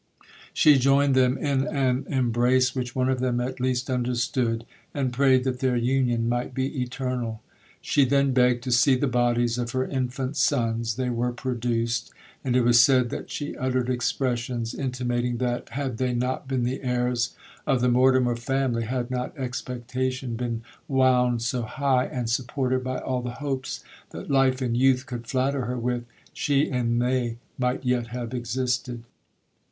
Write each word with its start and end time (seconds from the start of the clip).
She 0.51 0.79
joined 0.79 1.13
them 1.13 1.37
in 1.37 1.67
an 1.67 2.05
embrace 2.07 2.73
which 2.73 2.95
one 2.95 3.07
of 3.07 3.19
them 3.19 3.39
at 3.39 3.59
least 3.59 3.87
understood, 3.87 4.65
and 4.95 5.13
prayed 5.13 5.43
that 5.43 5.59
their 5.59 5.75
union 5.75 6.27
might 6.27 6.55
be 6.55 6.81
eternal. 6.81 7.39
She 7.81 8.03
then 8.03 8.31
begged 8.33 8.63
to 8.63 8.71
see 8.71 8.95
the 8.95 9.05
bodies 9.05 9.59
of 9.59 9.73
her 9.73 9.85
infant 9.85 10.37
sons—they 10.37 11.11
were 11.11 11.31
produced; 11.31 12.11
and 12.43 12.55
it 12.55 12.61
was 12.61 12.79
said 12.79 13.11
that 13.11 13.29
she 13.29 13.55
uttered 13.55 13.91
expressions, 13.91 14.73
intimating 14.73 15.37
that, 15.37 15.69
had 15.69 15.97
they 15.99 16.15
not 16.15 16.47
been 16.47 16.63
the 16.63 16.81
heirs 16.81 17.35
of 17.67 17.79
the 17.79 17.87
Mortimer 17.87 18.35
family—had 18.35 19.11
not 19.11 19.37
expectation 19.37 20.35
been 20.35 20.63
wound 20.87 21.43
so 21.43 21.61
high, 21.61 22.05
and 22.07 22.27
supported 22.27 22.83
by 22.83 22.97
all 22.97 23.21
the 23.21 23.33
hopes 23.37 23.83
that 24.09 24.31
life 24.31 24.63
and 24.63 24.75
youth 24.75 25.05
could 25.05 25.27
flatter 25.27 25.65
her 25.65 25.77
with,—she 25.77 26.71
and 26.71 26.99
they 26.99 27.37
might 27.59 27.85
yet 27.85 28.07
have 28.07 28.33
existed. 28.33 29.03